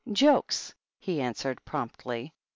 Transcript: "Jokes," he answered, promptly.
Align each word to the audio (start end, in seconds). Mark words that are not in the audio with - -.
"Jokes," 0.11 0.73
he 0.99 1.21
answered, 1.21 1.63
promptly. 1.63 2.33